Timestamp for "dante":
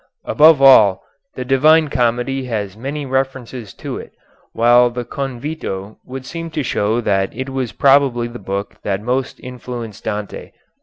10.03-10.53